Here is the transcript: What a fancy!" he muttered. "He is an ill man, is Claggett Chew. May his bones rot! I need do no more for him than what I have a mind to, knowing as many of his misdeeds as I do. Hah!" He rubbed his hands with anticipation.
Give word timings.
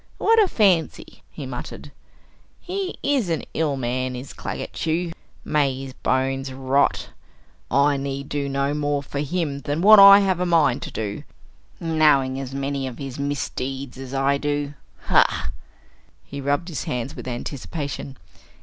What 0.17 0.39
a 0.41 0.47
fancy!" 0.47 1.21
he 1.29 1.45
muttered. 1.45 1.91
"He 2.59 2.97
is 3.03 3.29
an 3.29 3.43
ill 3.53 3.77
man, 3.77 4.15
is 4.15 4.33
Claggett 4.33 4.73
Chew. 4.73 5.11
May 5.45 5.79
his 5.83 5.93
bones 5.93 6.51
rot! 6.51 7.09
I 7.69 7.97
need 7.97 8.27
do 8.27 8.49
no 8.49 8.73
more 8.73 9.03
for 9.03 9.19
him 9.19 9.59
than 9.59 9.83
what 9.83 9.99
I 9.99 10.21
have 10.21 10.39
a 10.39 10.45
mind 10.47 10.81
to, 10.91 11.23
knowing 11.79 12.39
as 12.39 12.51
many 12.51 12.87
of 12.87 12.97
his 12.97 13.19
misdeeds 13.19 13.99
as 13.99 14.11
I 14.11 14.39
do. 14.39 14.73
Hah!" 15.01 15.51
He 16.23 16.41
rubbed 16.41 16.69
his 16.69 16.85
hands 16.85 17.15
with 17.15 17.27
anticipation. 17.27 18.17